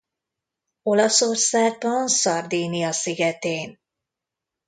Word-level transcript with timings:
Olaszországban 0.83 2.07
Szardínia 2.07 2.91
szigetén. 2.91 3.79